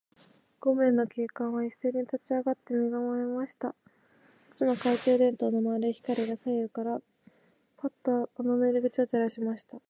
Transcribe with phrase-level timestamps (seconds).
[0.59, 3.75] 五名の警官はいっせいに立ちあがって、身がまえました。
[4.49, 6.99] 二つの懐中電燈の丸い光が、左右から
[7.77, 9.77] パッと穴の入り口を照らしました。